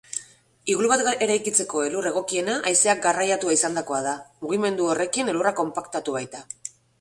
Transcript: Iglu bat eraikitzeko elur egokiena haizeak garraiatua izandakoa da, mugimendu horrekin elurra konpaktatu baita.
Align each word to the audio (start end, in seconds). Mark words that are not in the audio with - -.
Iglu 0.75 0.87
bat 0.91 1.11
eraikitzeko 1.25 1.83
elur 1.87 2.07
egokiena 2.11 2.55
haizeak 2.69 3.03
garraiatua 3.03 3.55
izandakoa 3.59 4.01
da, 4.07 4.15
mugimendu 4.47 4.89
horrekin 4.95 5.31
elurra 5.35 5.55
konpaktatu 5.63 6.19
baita. 6.19 6.43